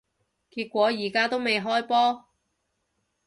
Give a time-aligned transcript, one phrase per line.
[0.49, 2.25] 結果而家都未開波